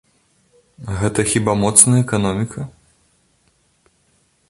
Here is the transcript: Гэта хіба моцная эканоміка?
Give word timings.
Гэта 1.01 1.25
хіба 1.33 1.55
моцная 1.65 1.99
эканоміка? 2.07 2.61